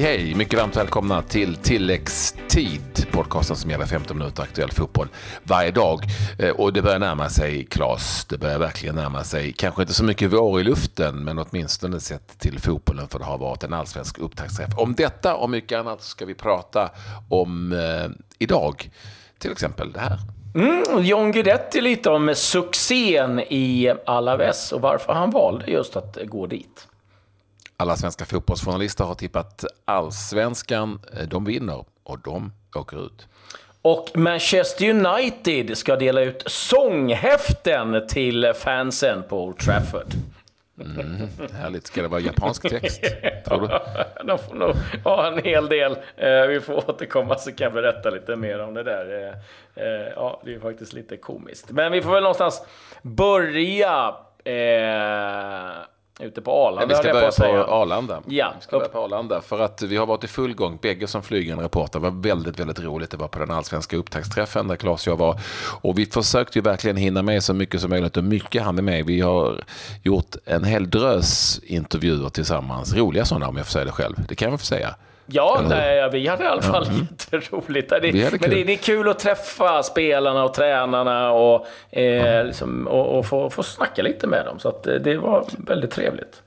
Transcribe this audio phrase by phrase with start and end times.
[0.00, 0.34] Hej hej!
[0.34, 5.08] Mycket varmt välkomna till Tilläggstid, podcasten som gäller 15 minuter aktuell fotboll
[5.42, 6.00] varje dag.
[6.38, 10.04] Eh, och det börjar närma sig, Klas, det börjar verkligen närma sig, kanske inte så
[10.04, 14.18] mycket vår i luften, men åtminstone sett till fotbollen, för det har varit en allsvensk
[14.18, 14.70] upptaktsträff.
[14.76, 16.90] Om detta och mycket annat ska vi prata
[17.28, 18.90] om eh, idag,
[19.38, 20.18] till exempel det här.
[20.54, 26.46] Mm, John Guidetti lite om succén i Alaves och varför han valde just att gå
[26.46, 26.86] dit.
[27.80, 31.00] Alla svenska fotbollsjournalister har tippat allsvenskan.
[31.28, 33.28] De vinner och de åker ut.
[33.82, 40.06] Och Manchester United ska dela ut sånghäften till fansen på Old Trafford.
[40.80, 41.86] Mm, härligt.
[41.86, 43.00] Ska det vara japansk text?
[43.44, 43.68] Tror du?
[44.24, 45.96] De får nog ha en hel del.
[46.16, 49.34] Eh, vi får återkomma så kan jag berätta lite mer om det där.
[49.76, 51.70] Eh, eh, ja, det är faktiskt lite komiskt.
[51.70, 52.62] Men vi får väl någonstans
[53.02, 54.14] börja
[56.22, 56.86] Ute på Arlanda.
[56.86, 58.22] vi ska börja på, på Arlanda.
[58.26, 58.52] Ja.
[58.58, 59.40] Vi ska börja på Arlanda.
[59.40, 60.78] För att vi har varit i full gång.
[60.82, 63.10] Bägge som flygande reporter var väldigt, väldigt roligt.
[63.10, 65.40] Det var på den allsvenska upptaktsträffen där Claes och jag var.
[65.82, 68.82] Och vi försökte ju verkligen hinna med så mycket som möjligt och mycket hann vi
[68.82, 69.06] med.
[69.06, 69.64] Vi har
[70.02, 72.94] gjort en hel drös intervjuer tillsammans.
[72.94, 74.16] Roliga sådana om jag får säga det själv.
[74.28, 74.94] Det kan jag få säga.
[75.32, 76.96] Ja, nej, vi hade i alla fall mm.
[76.96, 77.90] jätteroligt.
[77.90, 82.46] Det, men det, det, är kul att träffa spelarna och tränarna och, eh, mm.
[82.46, 84.58] liksom, och, och få, få snacka lite med dem.
[84.58, 86.42] Så att, eh, det var väldigt trevligt.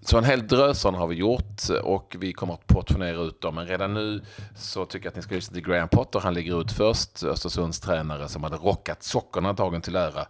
[0.00, 3.54] Så en hel drös har vi gjort och vi kommer att portionera ut dem.
[3.54, 4.20] Men redan nu
[4.56, 6.20] så tycker jag att ni ska lyssna till Graham Potter.
[6.20, 10.26] Han ligger ut först, Östersunds tränare som hade rockat sockorna dagen till ära.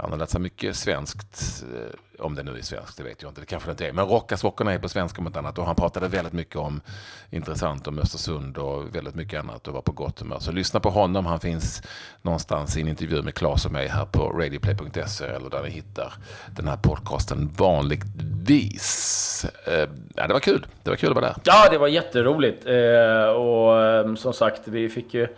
[0.00, 3.30] Han har lärt sig mycket svenskt, eh, om det nu är svenskt, det vet jag
[3.30, 3.92] inte, det kanske det inte är.
[3.92, 6.80] Men rockasockorna är på svenska om inte annat och han pratade väldigt mycket om
[7.30, 10.38] intressant om Östersund och väldigt mycket annat och var på gott humör.
[10.38, 11.82] Så lyssna på honom, han finns
[12.22, 16.12] någonstans i en intervju med Claes och mig här på radioplay.se eller där ni hittar
[16.56, 19.46] den här podcasten vanligtvis.
[19.66, 21.36] Eh, ja, det var kul, det var kul att vara där.
[21.44, 25.28] Ja, det var jätteroligt eh, och som sagt, vi fick ju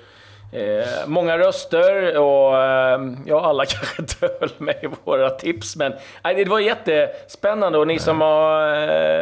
[0.52, 5.76] Eh, många röster och eh, ja, alla kanske inte höll med i våra tips.
[5.76, 5.92] Men
[6.24, 8.72] nej, det var jättespännande och ni som har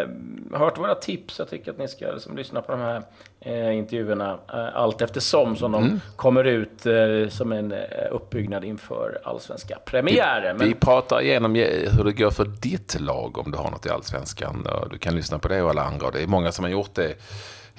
[0.00, 0.06] eh,
[0.52, 3.02] hört våra tips, jag tycker att ni ska liksom, lyssna på de här
[3.40, 6.00] eh, intervjuerna eh, allt eftersom som de mm.
[6.16, 7.74] kommer ut eh, som en
[8.10, 10.58] uppbyggnad inför allsvenska premiären.
[10.58, 13.90] Vi, vi pratar igenom hur det går för ditt lag om du har något i
[13.90, 14.66] allsvenskan.
[14.90, 16.10] Du kan lyssna på det och alla andra.
[16.10, 17.14] Det är många som har gjort det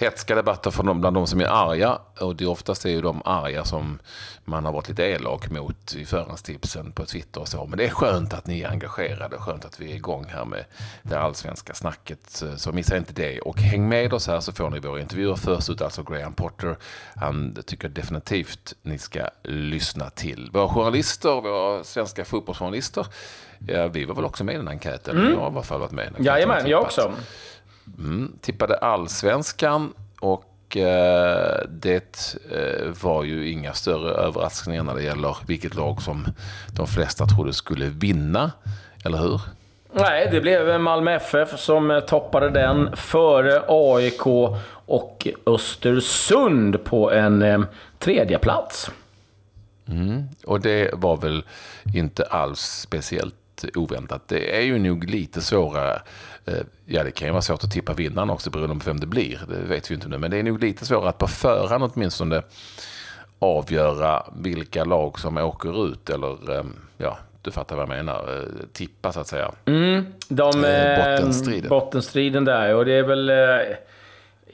[0.02, 2.00] hetska debatter från de, bland de som är arga.
[2.20, 4.00] Och det oftast är ju de arga som
[4.46, 7.66] man har varit lite elak mot i förhandstipsen på Twitter och så.
[7.66, 9.38] Men det är skönt att ni är engagerade.
[9.38, 10.66] Skönt att vi är igång här med
[11.04, 12.44] det allsvenska snacket.
[12.58, 13.40] Så missa inte det.
[13.40, 15.36] Och häng med oss här så får ni våra intervjuer.
[15.36, 16.78] Först ut alltså Graham Potter.
[17.16, 20.50] Han tycker definitivt ni ska lyssna till.
[20.54, 23.06] Våra journalister, våra svenska fotbollsjournalister.
[23.68, 25.18] Ja, vi var väl också med i den enkäten.
[25.18, 25.32] Mm.
[25.32, 27.14] Jag har i alla fall varit med Jajamän, jag också.
[27.98, 35.38] Mm, tippade allsvenskan och eh, det eh, var ju inga större överraskningar när det gäller
[35.48, 36.28] vilket lag som
[36.76, 38.52] de flesta trodde skulle vinna,
[39.06, 39.42] eller hur?
[39.94, 44.28] Nej, det blev Malmö FF som eh, toppade den före AIK
[44.86, 47.62] och Östersund på en eh,
[48.00, 48.92] tredje plats.
[49.88, 51.44] Mm, och det var väl
[51.94, 53.36] inte alls speciellt
[53.76, 54.28] oväntat.
[54.28, 56.02] Det är ju nog lite svårare.
[56.46, 56.54] Eh,
[56.86, 59.40] ja, det kan ju vara svårt att tippa vinnaren också beroende på vem det blir.
[59.50, 60.18] Det vet vi inte nu.
[60.18, 62.42] Men det är nog lite svårare att på förhand åtminstone
[63.40, 66.10] avgöra vilka lag som åker ut.
[66.10, 68.38] Eller ehm, ja, du fattar vad jag menar.
[68.38, 69.52] Eh, tippa så att säga.
[69.66, 71.70] Mm, de, eh, bottenstriden.
[71.70, 72.76] Bottenstriden där.
[72.76, 73.30] Och det är väl...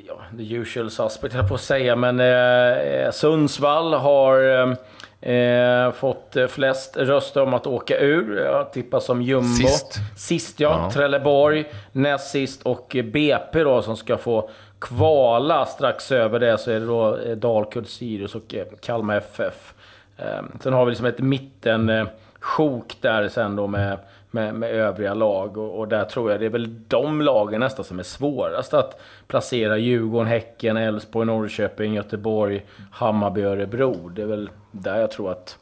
[0.08, 1.96] Ja, the usual suspect jag på att säga.
[1.96, 4.78] Men eh, Sundsvall har
[5.22, 8.38] Eh, fått eh, flest röster om att åka ur.
[8.38, 9.48] Jag tippar som jumbo.
[9.48, 10.00] Sist.
[10.18, 10.70] Sist ja.
[10.70, 10.92] ja.
[10.92, 11.66] Trelleborg.
[11.92, 16.86] Näst sist och BP då som ska få kvala strax över det så är det
[16.86, 19.74] då eh, Dalkurd, Sirius och eh, Kalmar FF.
[20.18, 22.08] Eh, sen har vi liksom ett mitten
[22.40, 23.98] sjok där sen då med
[24.32, 25.58] med, med övriga lag.
[25.58, 29.02] Och, och, där tror jag det är väl de lagen nästan som är svårast att
[29.28, 29.78] placera.
[29.78, 34.10] Djurgården, Häcken, Elfsborg, Norrköping, Göteborg, Hammarby, Örebro.
[34.10, 35.58] Det är väl där jag tror att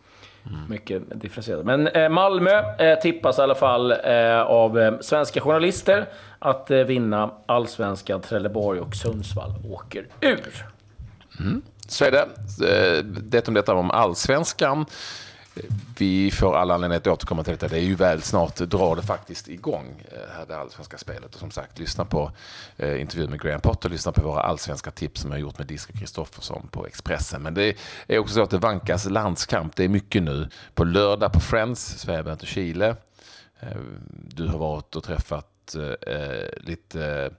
[0.69, 1.65] Mycket differentierat.
[1.65, 6.05] Men eh, Malmö eh, tippas i alla fall eh, av eh, svenska journalister
[6.39, 8.21] att eh, vinna allsvenskan.
[8.21, 10.65] Trelleborg och Sundsvall åker ur.
[11.39, 11.61] Mm.
[11.87, 12.19] Så är det.
[12.19, 14.85] Eh, det om detta om allsvenskan.
[15.97, 17.67] Vi får alla anledning att återkomma till detta.
[17.67, 21.33] Det är ju väl snart drar det faktiskt igång, eh, här det allsvenska spelet.
[21.33, 22.31] Och som sagt, lyssna på
[22.77, 25.67] eh, intervjun med Graham Potter, lyssna på våra allsvenska tips som jag har gjort med
[25.67, 27.41] Disco Kristoffersson på Expressen.
[27.41, 29.75] Men det är också så att det vankas landskamp.
[29.75, 30.49] Det är mycket nu.
[30.73, 32.95] På lördag på Friends, Sverige möter Chile.
[33.59, 33.77] Eh,
[34.11, 37.31] du har varit och träffat eh, eh lite eh,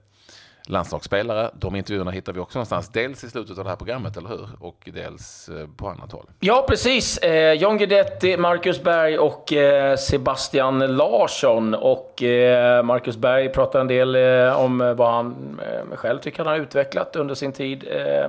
[0.69, 1.51] landslagsspelare.
[1.53, 4.47] De intervjuerna hittar vi också någonstans, dels i slutet av det här programmet, eller hur?
[4.59, 6.25] Och dels eh, på annat håll.
[6.39, 7.17] Ja, precis.
[7.17, 11.73] Eh, John Guidetti, Marcus Berg och eh, Sebastian Larsson.
[11.73, 16.47] Och eh, Marcus Berg pratar en del eh, om vad han eh, själv tycker han
[16.47, 18.23] har utvecklat under sin tid eh,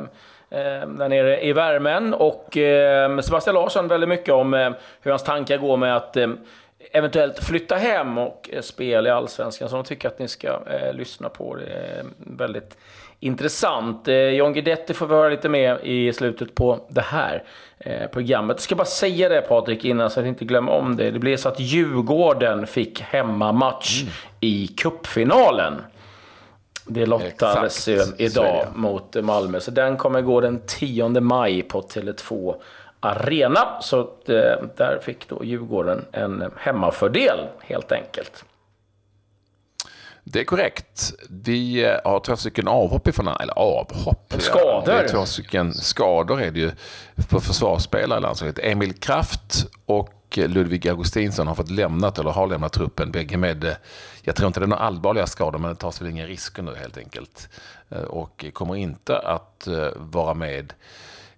[0.61, 2.14] eh, där nere i värmen.
[2.14, 2.49] Och
[3.25, 6.17] Sebastian Larsson väldigt mycket om hur hans tankar går med att
[6.93, 9.69] eventuellt flytta hem och eh, spela i Allsvenskan.
[9.69, 11.55] Så de tycker att ni ska eh, lyssna på.
[11.55, 12.77] Det är väldigt
[13.21, 14.09] intressant.
[14.09, 17.45] Eh, John Guidetti får vi höra lite mer i slutet på det här
[17.79, 18.57] eh, programmet.
[18.57, 21.11] Jag ska bara säga det Patrik innan så att jag inte glömmer om det.
[21.11, 24.13] Det blev så att Djurgården fick hemmamatch mm.
[24.41, 25.75] i kuppfinalen.
[26.91, 27.89] Det lottades
[28.19, 32.55] idag mot Malmö, så den kommer gå den 10 maj på Tele2
[33.00, 33.81] Arena.
[33.81, 38.45] Så eh, där fick då Djurgården en hemmafördel helt enkelt.
[40.25, 41.12] Det är korrekt.
[41.31, 44.35] Vi eh, har två stycken avhopp ifrån, eller avhopp.
[44.39, 44.83] Skador.
[44.87, 46.71] Det är två stycken skador är det ju
[47.29, 48.59] på försvarsspelare i landslaget.
[48.59, 53.12] Emil Kraft och Ludvig Augustinsson har fått lämnat eller har lämnat truppen.
[53.12, 53.75] Bägge med, eh,
[54.23, 56.75] jag tror inte det är några allvarliga skador men det tas väl inga risker nu
[56.75, 57.49] helt enkelt.
[58.09, 60.73] Och kommer inte att vara med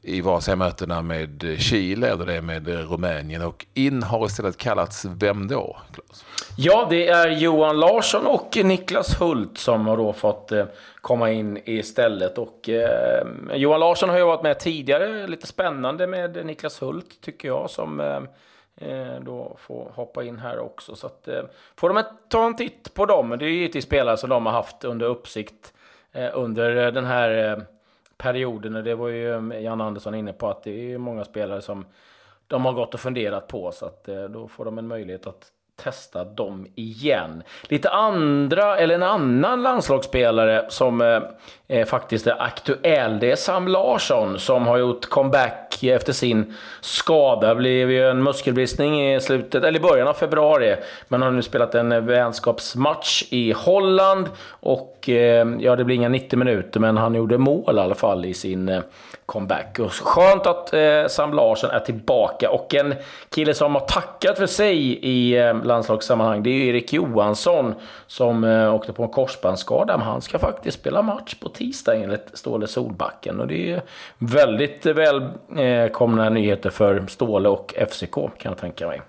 [0.02, 3.42] i vare sig mötena med eh, Chile eller det med eh, Rumänien.
[3.42, 6.24] Och in har istället kallats vem då, Claes?
[6.56, 10.64] Ja, det är Johan Larsson och Niklas Hult som har då fått eh,
[11.00, 12.38] komma in istället.
[12.38, 17.48] Och, eh, Johan Larsson har ju varit med tidigare, lite spännande med Niklas Hult tycker
[17.48, 18.00] jag, som
[18.80, 20.96] eh, då får hoppa in här också.
[20.96, 21.42] Så att, eh,
[21.76, 23.28] får de ta en titt på dem.
[23.38, 25.72] Det är ju givetvis spelare som de har haft under uppsikt
[26.12, 27.64] eh, under den här
[28.20, 28.76] perioden.
[28.76, 31.84] Och det var ju um, Jan Andersson inne på att det är många spelare som
[32.46, 33.72] de har gått och funderat på.
[33.72, 35.46] Så att eh, då får de en möjlighet att
[35.76, 37.42] testa dem igen.
[37.68, 41.22] Lite andra, eller en annan landslagsspelare som
[41.68, 47.48] eh, faktiskt är aktuell, det är Sam Larsson som har gjort comeback efter sin skada.
[47.48, 50.76] Det blev ju en muskelbristning i slutet, eller i början av februari.
[51.08, 56.38] Men har nu spelat en vänskapsmatch i Holland och eh, ja, det blir inga 90
[56.38, 58.80] minuter, men han gjorde mål i alla fall i sin eh,
[59.30, 59.78] comeback.
[59.78, 62.94] Och skönt att eh, Sam Larsson är tillbaka och en
[63.28, 67.74] kille som har tackat för sig i eh, landslagssammanhang, det är ju Erik Johansson
[68.06, 69.96] som eh, åkte på en korsbandsskada.
[69.96, 73.40] Men han ska faktiskt spela match på tisdag enligt Ståle Solbacken.
[73.40, 73.82] Och det är
[74.18, 75.28] väldigt väl
[75.60, 79.00] välkomna nyheter för Ståle och FCK kan jag tänka mig.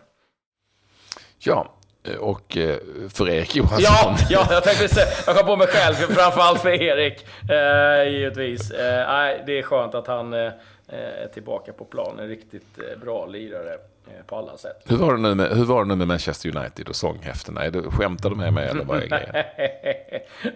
[1.39, 1.74] Ja,
[2.19, 2.77] och eh,
[3.09, 3.83] för Erik Johansson.
[3.83, 7.25] Ja, ja jag tänkte säga, jag kom på mig själv, framförallt för Erik.
[7.50, 8.71] Eh, givetvis.
[8.71, 10.51] Eh, det är skönt att han eh,
[10.88, 12.27] är tillbaka på planen.
[12.27, 13.77] Riktigt eh, bra lirare.
[14.17, 14.83] Eh, på alla sätt.
[14.85, 17.65] Hur var det nu med, hur var det nu med Manchester United och sånghäftena?
[17.65, 19.45] Är skämtar du med mig eller vad är grejen?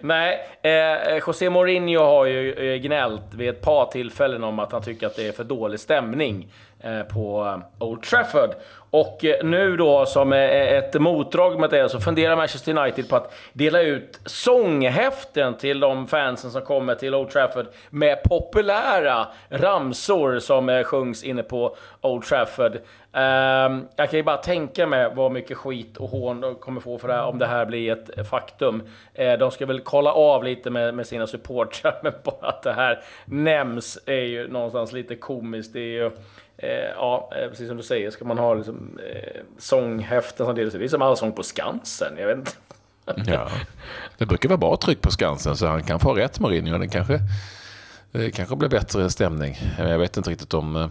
[0.00, 4.82] Nej, eh, José Mourinho har ju eh, gnällt vid ett par tillfällen om att han
[4.82, 8.50] tycker att det är för dålig stämning eh, på Old Trafford.
[8.90, 13.80] Och nu då som ett motdrag med det så funderar Manchester United på att dela
[13.80, 21.24] ut sånghäften till de fansen som kommer till Old Trafford med populära ramsor som sjungs
[21.24, 22.78] inne på Old Trafford.
[23.12, 26.98] Ehm, jag kan ju bara tänka mig vad mycket skit och hån de kommer få
[26.98, 28.82] för det här, om det här blir ett faktum.
[29.14, 32.72] Eh, de ska väl kolla av lite med, med sina supportrar, men bara att det
[32.72, 35.72] här nämns är ju någonstans lite komiskt.
[35.72, 36.06] Det är ju,
[36.56, 38.98] eh, ja, eh, precis som du säger, ska man ha liksom,
[39.58, 40.80] sånghäften som delas ut.
[40.80, 42.52] Det är som Allsång på Skansen, jag vet inte.
[43.32, 43.48] ja,
[44.18, 46.78] det brukar vara bra tryck på Skansen, så han kan få rätt Mourinho.
[46.78, 47.20] Den kanske,
[48.12, 49.58] Eh, det kanske blir bättre stämning.
[49.78, 50.88] Jag vet inte riktigt om eh,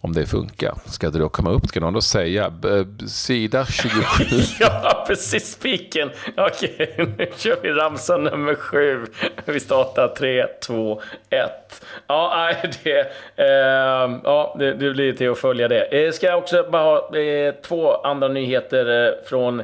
[0.00, 0.74] om det funkar.
[0.86, 1.66] Ska det då komma upp?
[1.66, 4.24] Ska någon då säga eh, sida 27?
[4.60, 5.52] ja, precis.
[5.52, 6.10] Spiken.
[6.36, 9.06] Okej, nu kör vi ramsan nummer sju.
[9.44, 11.84] Vi startar 3, 2, 1.
[12.06, 12.52] Ja,
[12.84, 13.00] det,
[13.36, 15.88] eh, ja, det, det blir till att följa det.
[15.92, 19.62] Jag eh, ska också bara ha eh, två andra nyheter från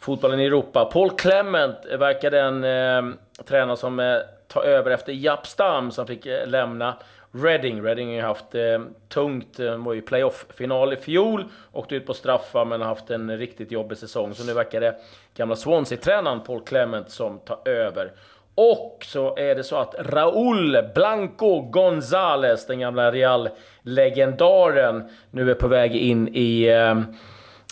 [0.00, 0.84] fotbollen i Europa.
[0.84, 3.14] Paul Clement verkar den eh,
[3.48, 4.20] tränare som
[4.52, 6.96] ta över efter Japp Stam som fick eh, lämna
[7.34, 7.82] Reading.
[7.82, 12.14] Reading har ju haft eh, tungt, eh, var ju playoff-final i fjol, åkte ut på
[12.14, 14.34] straffar men har haft en riktigt jobbig säsong.
[14.34, 14.94] Så nu verkar det
[15.36, 18.12] gamla Swansea-tränaren Paul Clement som tar över.
[18.54, 25.68] Och så är det så att Raúl Blanco González, den gamla Real-legendaren, nu är på
[25.68, 27.00] väg in i, eh,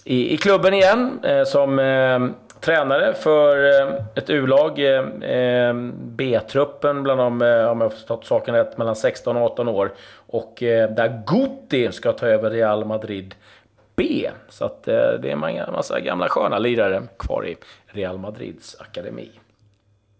[0.05, 1.21] i, i klubben igen.
[1.47, 1.79] Som
[2.61, 8.79] tränare för eh, ett U-lag, eh, eh, B-truppen bland de, om jag förstått saken rätt,
[8.79, 9.93] mellan 16 och 18 år.
[10.27, 13.35] Och där Guti ska ta över Real Madrid
[13.97, 14.31] B.
[14.49, 19.31] Så att det är en massa gamla sköna lirare kvar i Real Madrids akademi.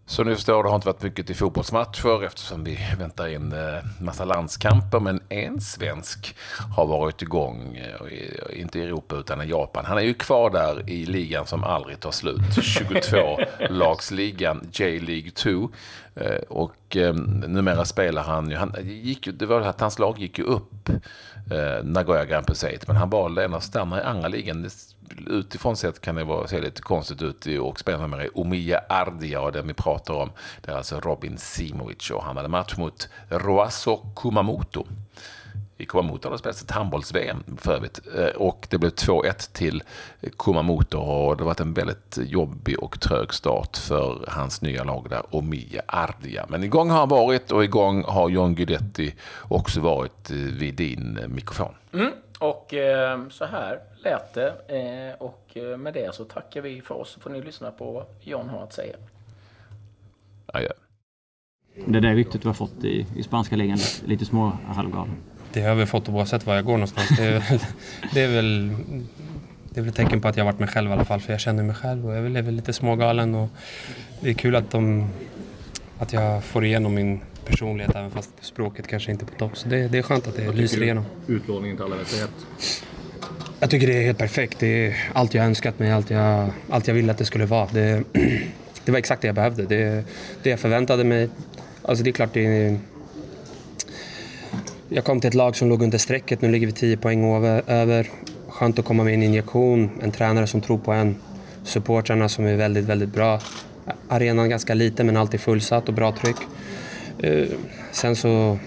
[0.05, 3.77] Så nu förstår det har inte varit mycket till fotbollsmatcher eftersom vi väntar in eh,
[4.01, 4.99] massa landskamper.
[4.99, 6.35] Men en svensk
[6.75, 9.85] har varit igång, eh, inte i Europa utan i Japan.
[9.85, 12.39] Han är ju kvar där i ligan som aldrig tar slut.
[12.39, 15.69] 22-lagsligan J-League 2.
[16.15, 16.97] Eh, och
[17.47, 20.89] numera spelar han ju, han gick, det var att hans lag gick ju upp
[21.83, 24.69] Nagoya Grand Prix 8, men han valde en att stanna i andra ligan
[25.27, 29.51] utifrån sett kan det vara, se lite konstigt ut och spännande med Omiya Ardia och
[29.51, 30.31] den vi pratar om.
[30.61, 34.85] Det är alltså Robin Simovic och han hade match mot Roasso Kumamoto.
[35.77, 37.99] I Kumamoto har de spelats ett handbolls-VM för övrigt.
[38.17, 39.83] Eh, och det blev 2-1 till
[40.37, 45.07] Kumamoto och det har varit en väldigt jobbig och trög start för hans nya lag
[45.09, 46.45] där, Omiya Ardia.
[46.49, 51.19] Men igång har han varit och igång har John Guidetti också varit eh, vid din
[51.27, 51.73] mikrofon.
[51.93, 52.11] Mm.
[52.41, 54.47] Och eh, så här lät det.
[54.67, 57.09] Eh, och eh, med det så tackar vi för oss.
[57.09, 58.95] Så får ni lyssna på vad John har att säga.
[60.45, 60.69] Adjö.
[61.85, 65.15] Det där ryktet du har fått i, i spanska ligan, lite små halvgalen.
[65.53, 67.09] Det har vi fått oavsett var jag går någonstans.
[67.17, 67.59] Det är, väl,
[68.13, 68.69] det är väl
[69.69, 71.19] det är väl ett tecken på att jag har varit mig själv i alla fall,
[71.19, 73.35] för jag känner mig själv och jag är väl lite smågalen.
[73.35, 73.49] Och
[74.21, 75.09] det är kul att, de,
[75.99, 77.19] att jag får igenom min
[77.51, 79.57] personlighet även fast språket kanske inte är på topp.
[79.57, 81.05] Så det, det är skönt att det lyser igenom.
[81.27, 82.29] Utlåningen till alla rätt
[83.59, 84.59] Jag tycker det är helt perfekt.
[84.59, 87.67] Det är allt jag önskat mig, allt jag, allt jag ville att det skulle vara.
[87.73, 88.03] Det,
[88.85, 89.65] det var exakt det jag behövde.
[89.65, 90.05] Det,
[90.43, 91.29] det jag förväntade mig.
[91.81, 92.77] Alltså det är klart, det
[94.89, 96.41] jag kom till ett lag som låg under strecket.
[96.41, 98.09] Nu ligger vi 10 poäng över.
[98.47, 101.15] Skönt att komma med en injektion, en tränare som tror på en,
[101.63, 103.39] supportrarna som är väldigt, väldigt bra.
[104.07, 106.37] Arenan ganska liten men alltid fullsatt och bra tryck.
[107.23, 107.47] Eh,
[107.91, 108.57] sen så,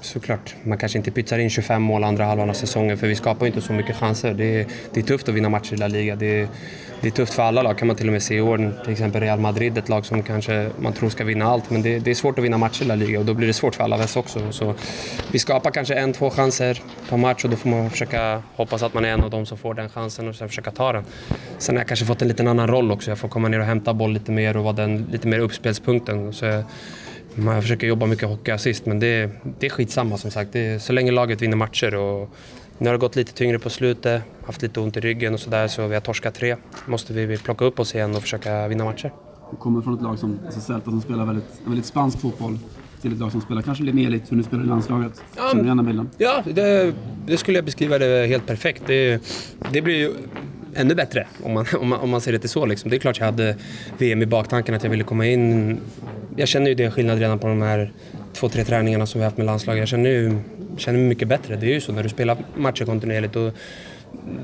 [0.00, 3.46] såklart, man kanske inte pytsar in 25 mål andra halvan av säsongen för vi skapar
[3.46, 4.34] ju inte så mycket chanser.
[4.34, 6.16] Det är, det är tufft att vinna matcher i La Liga.
[6.16, 6.48] Det är,
[7.00, 8.72] det är tufft för alla lag kan man till och med se i år.
[8.84, 11.70] Till exempel Real Madrid, ett lag som kanske man tror ska vinna allt.
[11.70, 13.52] Men det, det är svårt att vinna matcher i La Liga och då blir det
[13.52, 14.52] svårt för alla väst också.
[14.52, 14.74] Så
[15.32, 18.94] vi skapar kanske en, två chanser per match och då får man försöka hoppas att
[18.94, 21.04] man är en av dem som får den chansen och sen försöka ta den.
[21.58, 23.10] Sen har jag kanske fått en liten annan roll också.
[23.10, 26.32] Jag får komma ner och hämta boll lite mer och vara den lite mer uppspelspunkten.
[26.32, 26.64] Så jag,
[27.34, 30.52] man försöker jobba mycket hockeyassist men det, det är skitsamma som sagt.
[30.52, 32.30] Det är, så länge laget vinner matcher och
[32.78, 35.68] nu har det gått lite tyngre på slutet, haft lite ont i ryggen och sådär
[35.68, 36.56] så vi har torskat tre.
[36.86, 39.12] måste vi plocka upp oss igen och försöka vinna matcher.
[39.50, 42.58] Du kommer från ett lag som alltså Celta som spelar väldigt, väldigt spansk fotboll
[43.02, 45.22] till ett lag som spelar kanske lite mer likt hur ni spelar i landslaget.
[45.36, 46.10] Ja, Känner du igen den bilden?
[46.18, 46.94] Ja, det,
[47.26, 48.82] det, skulle jag beskriva det helt perfekt.
[48.86, 49.22] Det,
[49.72, 50.12] det blir ju
[50.76, 52.66] ännu bättre om man, om man, om man ser det till så.
[52.66, 52.90] Liksom.
[52.90, 53.56] Det är klart jag hade
[53.98, 55.80] VM i baktanken att jag ville komma in.
[56.36, 57.92] Jag känner ju det skillnad redan på de här
[58.32, 59.80] två, tre träningarna som vi haft med landslaget.
[59.80, 60.38] Jag känner, ju,
[60.76, 61.56] känner mig mycket bättre.
[61.56, 63.34] Det är ju så när du spelar matcher kontinuerligt.
[63.34, 63.50] Då,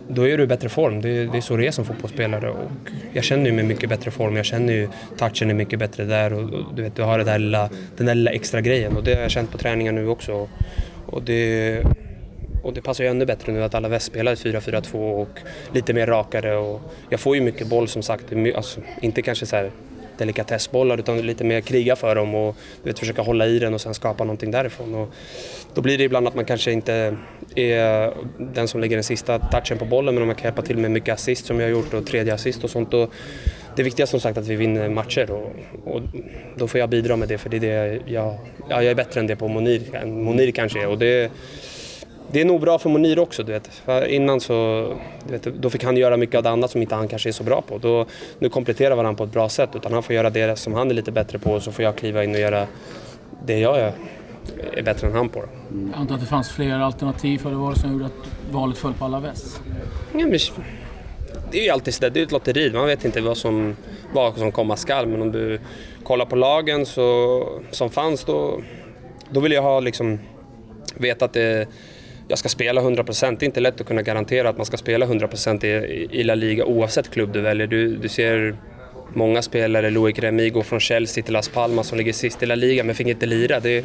[0.09, 1.01] då är du i bättre form.
[1.01, 2.51] Det, det är så det är som fotbollsspelare.
[2.51, 2.71] Och
[3.13, 4.37] jag känner ju mig i mycket bättre form.
[4.37, 6.33] Jag känner ju touchen är mycket bättre där.
[6.33, 8.97] Och, och du vet, du har det där lilla, den där lilla extra grejen.
[8.97, 10.49] Och det har jag känt på träningen nu också.
[11.07, 11.83] Och det,
[12.69, 15.41] och det passar ju ännu bättre nu att alla västspelare är 4-4-2 och
[15.73, 16.57] lite mer rakare.
[16.57, 18.25] Och jag får ju mycket boll som sagt,
[18.57, 19.71] alltså, inte kanske så här
[20.19, 23.81] delikatessbollar utan lite mer kriga för dem och du vet, försöka hålla i den och
[23.81, 24.95] sen skapa någonting därifrån.
[24.95, 25.09] Och
[25.75, 27.17] då blir det ibland att man kanske inte
[27.55, 30.79] är den som lägger den sista touchen på bollen men om man kan hjälpa till
[30.79, 32.95] med mycket assist som jag har gjort och tredje assist och sånt.
[32.95, 33.13] Och
[33.77, 35.53] det viktiga som sagt att vi vinner matcher och,
[35.85, 36.03] och,
[36.57, 39.21] då får jag bidra med det för det är det jag, ja, jag är bättre
[39.21, 40.87] än det på Monir, än Monir kanske är.
[40.87, 41.31] Och det,
[42.33, 43.43] det är nog bra för Monir också.
[43.43, 43.83] Du vet.
[44.09, 44.55] Innan så
[45.27, 47.33] du vet, då fick han göra mycket av det andra som inte han kanske är
[47.33, 47.79] så bra på.
[47.79, 48.07] Då,
[48.39, 49.71] nu kompletterar varandra på ett bra sätt.
[49.75, 51.97] Utan han får göra det som han är lite bättre på och så får jag
[51.97, 52.67] kliva in och göra
[53.47, 53.93] det jag är,
[54.77, 55.39] är bättre än han på.
[55.39, 58.93] Jag antar att det fanns fler alternativ för det var som gjorde att valet föll
[58.93, 59.61] på Alaves?
[60.13, 60.39] Ja, men,
[61.51, 62.73] det är ju alltid sådär, det är ett lotteri.
[62.73, 63.77] Man vet inte vad som,
[64.13, 65.07] vad som komma skall.
[65.07, 65.61] Men om du
[66.05, 68.61] kollar på lagen så, som fanns då,
[69.31, 70.19] då vill jag ha liksom,
[70.95, 71.69] veta att det
[72.29, 73.37] jag ska spela 100%.
[73.39, 76.35] Det är inte lätt att kunna garantera att man ska spela 100% i, i La
[76.35, 77.67] Liga oavsett klubb du väljer.
[77.67, 78.57] Du, du ser
[79.15, 82.55] många spelare, Loic Remy går från Chelsea till Las Palmas som ligger sist i La
[82.55, 83.61] Liga men fick inte lira.
[83.61, 83.85] Det,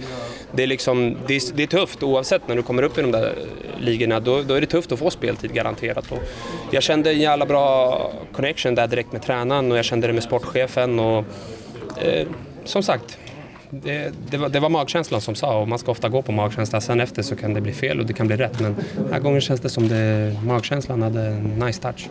[0.51, 3.11] det, är, liksom, det, är, det är tufft oavsett när du kommer upp i de
[3.11, 3.33] där
[3.79, 4.19] ligorna.
[4.19, 6.11] Då, då är det tufft att få speltid garanterat.
[6.11, 6.19] Och
[6.71, 10.23] jag kände en jävla bra connection där direkt med tränaren och jag kände det med
[10.23, 10.99] sportchefen.
[10.99, 11.25] Och,
[12.01, 12.27] eh,
[12.63, 13.17] som sagt,
[13.81, 16.81] det, det, var, det var magkänslan som sa och man ska ofta gå på magkänslan.
[16.81, 18.59] Sen efter så kan det bli fel och det kan bli rätt.
[18.59, 22.09] Men den här gången känns det som det, magkänslan hade en nice touch.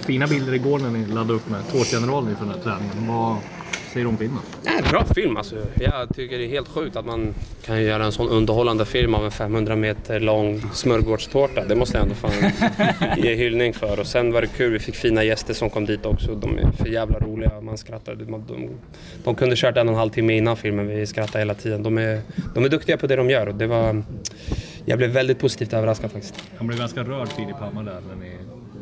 [0.00, 3.08] Fina bilder igår när ni laddade upp med tårtgeneralen inför den här träningen.
[3.08, 3.36] Vad,
[3.92, 4.38] säger du om filmen?
[4.64, 5.56] Ja, bra film alltså.
[5.80, 9.24] Jag tycker det är helt sjukt att man kan göra en sån underhållande film av
[9.24, 11.64] en 500 meter lång smörgårdstårta.
[11.64, 12.32] Det måste jag ändå fan
[13.16, 14.00] ge hyllning för.
[14.00, 16.34] Och sen var det kul, vi fick fina gäster som kom dit också.
[16.34, 18.24] De är för jävla roliga, man skrattade.
[18.24, 18.68] De, de,
[19.24, 21.82] de kunde kört en och en halv timme innan filmen, vi skrattade hela tiden.
[21.82, 22.20] De är,
[22.54, 24.02] de är duktiga på det de gör och det var...
[24.84, 26.34] Jag blev väldigt positivt överraskad faktiskt.
[26.56, 28.32] Han blev ganska rörd Filip Hammar där när ni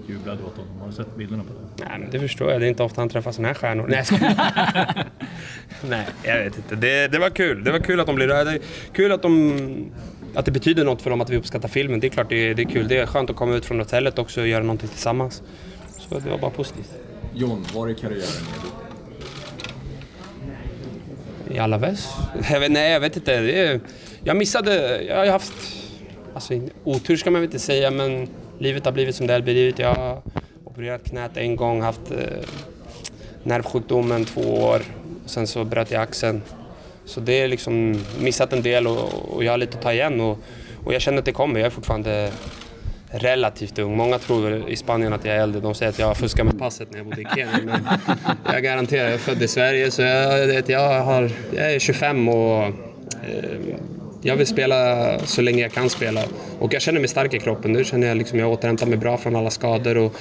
[0.09, 0.81] jublade åt honom.
[0.81, 1.85] Har du sett bilderna på det?
[1.89, 2.61] Nej, men det förstår jag.
[2.61, 3.87] Det är inte ofta han träffar såna här stjärnor.
[3.89, 4.21] Nej, jag.
[5.89, 6.77] Nej, jag vet inte.
[6.77, 7.65] Det, det var kul.
[7.65, 8.59] Det var kul att de blir rörda.
[8.93, 9.91] Kul att de...
[10.35, 12.01] Att det betyder något för dem att vi uppskattar filmen.
[12.01, 12.89] Det är klart det är, det är kul.
[12.89, 15.43] Det är skönt att komma ut från hotellet också och göra någonting tillsammans.
[15.99, 16.91] Så det var bara positivt.
[17.35, 18.63] John, var karriären är
[21.49, 21.55] du?
[21.55, 22.09] I Alaves?
[22.71, 23.41] Nej, jag vet inte.
[23.41, 23.81] Det är,
[24.25, 25.03] jag missade...
[25.03, 25.53] Jag har haft...
[26.35, 29.79] Alltså, otur ska man väl inte säga, men livet har blivit som det har blivit.
[29.79, 30.23] Jag har
[30.65, 32.19] opererat knät en gång, haft eh,
[33.43, 34.83] nervsjukdomen två år.
[35.27, 36.43] Sen så bröt jag axeln.
[37.05, 40.21] Så det är liksom missat en del och, och jag har lite att ta igen.
[40.21, 40.39] Och,
[40.85, 41.61] och jag känner att det kommer.
[41.61, 42.31] Jag är fortfarande
[43.09, 43.97] relativt ung.
[43.97, 45.61] Många tror i Spanien att jag är äldre.
[45.61, 47.61] De säger att jag fuskar med passet när jag bodde i Kenya.
[47.65, 47.89] Men
[48.53, 52.65] jag garanterar, jag är född i Sverige så jag, jag, har, jag är 25 och
[52.65, 52.73] eh,
[54.26, 56.23] jag vill spela så länge jag kan spela.
[56.59, 57.73] Och jag känner mig stark i kroppen.
[57.73, 59.97] Nu känner jag liksom jag återhämtar mig bra från alla skador.
[59.97, 60.14] Och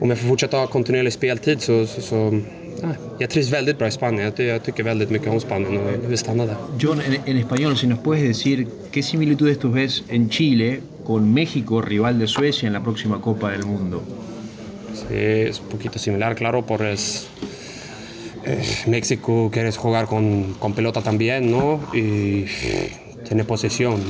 [0.00, 2.40] om jag får fortsätta ha kontinuerlig speltid så, så, så
[2.82, 4.24] ja, jag trivs väldigt bra i Spanien.
[4.24, 6.56] Jag, ty- jag tycker väldigt mycket om Spanien och vill stanna där.
[6.78, 11.34] John, en, en español, si nos puedes decir qué similitudes tú ves en Chile con
[11.34, 14.02] México, rival de Suecia en la próxima Copa del Mundo.
[14.94, 15.16] Sí,
[15.50, 17.26] es un poquito similar, claro, por es,
[18.44, 21.80] eh, México quieres jugar con, con pelota también, ¿no?
[21.92, 22.46] Y
[23.26, 24.00] tiene posesión.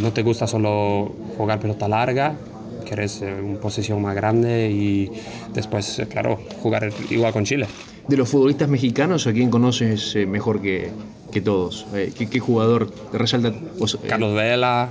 [0.00, 2.36] No te gusta solo jugar pelota larga,
[2.84, 5.10] quieres eh, una posesión más grande y
[5.52, 7.66] después, eh, claro, jugar igual con Chile.
[8.06, 10.90] De los futbolistas mexicanos, ¿a quién conoces eh, mejor que,
[11.32, 11.86] que todos?
[11.92, 13.52] ¿qué, qué jugador te resalta?
[13.78, 14.90] vos, Carlos Vela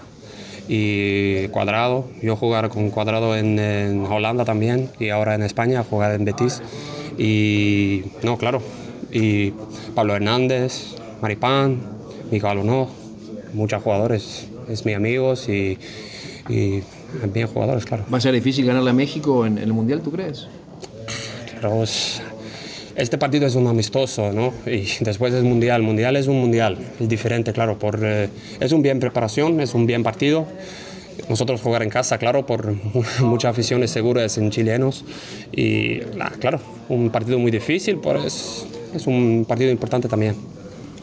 [0.68, 2.06] y Cuadrado.
[2.22, 6.62] Yo jugar con Cuadrado en, en Holanda también y ahora en España, jugar en Betis.
[7.18, 8.62] Y no, claro.
[9.12, 9.54] Y
[9.94, 11.82] Pablo Hernández, Maripán,
[12.32, 13.03] Miguel Ono,
[13.54, 14.48] muchos jugadores.
[14.70, 15.78] Es mi amigos y,
[16.50, 16.82] y
[17.34, 18.06] bien jugadores, claro.
[18.14, 20.48] ¿Va a ser difícil ganarle a México en, en el Mundial, tú crees?
[21.82, 22.22] Es-
[22.96, 24.54] este partido es un amistoso, ¿no?
[24.68, 25.82] Y después es mundial.
[25.82, 26.78] Mundial es un mundial.
[27.00, 27.80] Es diferente, claro.
[27.80, 30.46] Por, eh, es un bien preparación, es un bien partido.
[31.28, 35.06] Nosotros jugar en casa, claro, por mu- muchas aficiones seguras en chilenos.
[35.52, 40.36] Y, nah, claro, un partido muy difícil, pero es, es un partido importante también.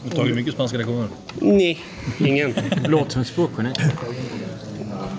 [0.03, 1.07] Har du tagit mycket spanska lektioner?
[1.41, 1.79] Nej,
[2.25, 2.53] ingen.
[2.87, 3.69] Låter som språkgeni.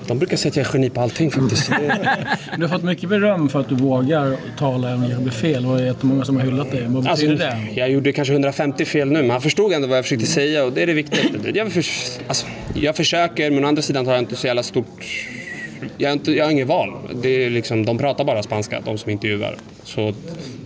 [0.06, 1.70] De brukar säga att jag är geni på allting faktiskt.
[2.56, 5.76] Du har fått mycket beröm för att du vågar tala om det blir fel och
[5.76, 6.84] det är jättemånga som har hyllat dig.
[6.88, 7.58] Vad Alltså, det?
[7.74, 10.72] jag gjorde kanske 150 fel nu, men han förstod ändå vad jag försökte säga och
[10.72, 11.38] det är det viktigaste.
[11.54, 11.84] Jag, för,
[12.28, 15.04] alltså, jag försöker, men å andra sidan har jag inte så jävla stort...
[15.98, 16.92] Jag har, inte, jag har inget val.
[17.22, 19.56] Det är liksom, de pratar bara spanska, de som intervjuar.
[19.84, 20.14] Så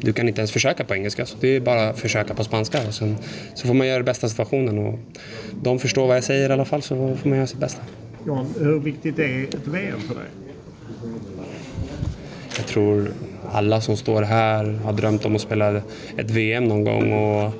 [0.06, 1.26] du kan inte ens försöka på engelska.
[1.26, 2.78] Så det är bara att försöka på spanska.
[2.88, 3.16] Och sen,
[3.54, 4.78] så får man göra det bästa situationen.
[4.78, 4.98] Och
[5.62, 7.82] de förstår vad jag säger i alla fall, så får man göra sitt bästa.
[8.26, 10.24] John, hur viktigt är ett VM för dig?
[12.56, 13.10] Jag tror
[13.52, 15.82] alla som står här har drömt om att spela
[16.16, 17.12] ett VM någon gång.
[17.12, 17.52] Och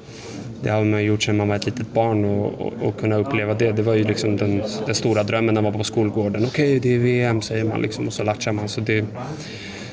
[0.62, 3.54] det har man gjort sedan man var ett litet barn och, och, och kunna uppleva
[3.54, 3.72] det.
[3.72, 6.44] Det var ju liksom den, den stora drömmen när man var på skolgården.
[6.46, 8.68] Okej, det är VM säger man liksom och så latchar man.
[8.68, 9.04] Så det,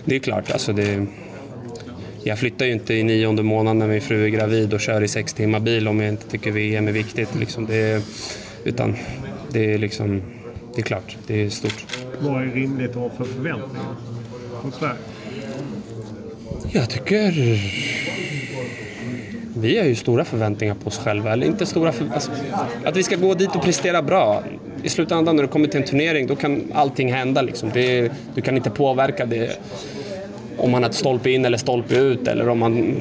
[0.05, 1.05] det är klart, alltså det,
[2.23, 5.07] jag flyttar ju inte i nionde månaden när min fru är gravid och kör i
[5.07, 7.35] sex timmar bil om jag inte tycker VM är viktigt.
[7.35, 8.03] Liksom det,
[8.63, 8.95] utan
[9.49, 10.21] det är liksom,
[10.75, 11.85] det är klart, det är stort.
[12.19, 13.95] Vad är rimligt att ha för förväntningar
[14.61, 14.95] på Sverige?
[16.71, 17.31] Jag tycker...
[19.55, 21.33] Vi har ju stora förväntningar på oss själva.
[21.33, 22.05] Eller inte stora för...
[22.13, 22.31] alltså,
[22.83, 24.43] att vi ska gå dit och prestera bra.
[24.83, 27.41] I slutändan när det kommer till en turnering då kan allting hända.
[27.41, 27.69] Liksom.
[27.73, 29.59] Det, du kan inte påverka det
[30.57, 32.95] om man har ett stolpe in eller stolpe ut eller om man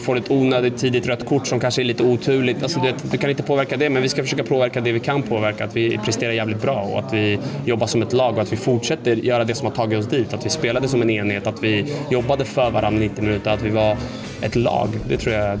[0.00, 2.62] får ett onödigt tidigt rött kort som kanske är lite oturligt.
[2.62, 5.00] Alltså, du, vet, du kan inte påverka det men vi ska försöka påverka det vi
[5.00, 5.64] kan påverka.
[5.64, 8.56] Att vi presterar jävligt bra och att vi jobbar som ett lag och att vi
[8.56, 10.34] fortsätter göra det som har tagit oss dit.
[10.34, 13.70] Att vi spelade som en enhet, att vi jobbade för varandra 90 minuter, att vi
[13.70, 13.96] var
[14.42, 14.88] ett lag.
[15.08, 15.58] Det tror jag,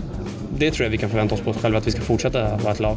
[0.58, 2.72] det tror jag vi kan förvänta oss på oss själva, att vi ska fortsätta vara
[2.72, 2.96] ett lag.